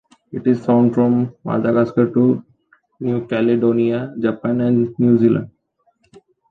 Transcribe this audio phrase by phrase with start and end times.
[0.31, 2.43] It is found from Madagascar to
[3.01, 5.51] New Caledonia, Japan and New Zealand.